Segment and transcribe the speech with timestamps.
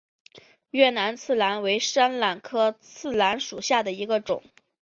[0.71, 4.41] 越南刺榄为山榄科刺榄属下的一个种。